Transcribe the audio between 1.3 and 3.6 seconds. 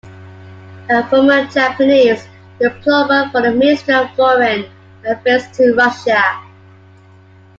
Japanese diplomat for the